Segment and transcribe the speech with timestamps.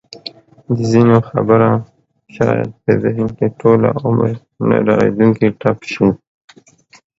[0.75, 1.69] د ځینو خبره
[2.35, 4.31] شاید په ذهن کې ټوله عمر
[4.69, 6.07] نه رغېدونکی ټپ شي.